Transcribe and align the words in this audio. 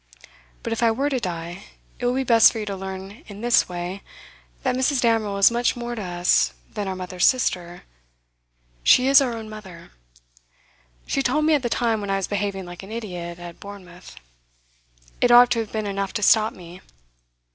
But 0.63 0.73
if 0.73 0.81
I 0.81 0.89
were 0.89 1.11
to 1.11 1.19
die, 1.19 1.61
it 1.99 2.07
will 2.07 2.15
be 2.15 2.23
best 2.23 2.51
for 2.51 2.57
you 2.57 2.65
to 2.65 2.75
learn 2.75 3.21
in 3.27 3.41
this 3.41 3.69
way 3.69 4.01
that 4.63 4.75
Mrs. 4.75 4.99
Damerel 4.99 5.37
is 5.37 5.51
much 5.51 5.75
more 5.75 5.93
to 5.93 6.01
us 6.01 6.53
than 6.73 6.87
our 6.87 6.95
mother's 6.95 7.27
sister; 7.27 7.83
she 8.83 9.07
is 9.07 9.21
our 9.21 9.35
own 9.37 9.47
mother. 9.47 9.91
She 11.05 11.21
told 11.21 11.45
me 11.45 11.53
at 11.53 11.61
the 11.61 11.69
time 11.69 12.01
when 12.01 12.09
I 12.09 12.17
was 12.17 12.25
behaving 12.27 12.65
like 12.65 12.81
an 12.81 12.91
idiot 12.91 13.37
at 13.37 13.59
Bournemouth. 13.59 14.15
It 15.21 15.29
ought 15.31 15.51
to 15.51 15.59
have 15.59 15.71
been 15.71 15.85
enough 15.85 16.13
to 16.13 16.23
stop 16.23 16.51
me. 16.53 16.81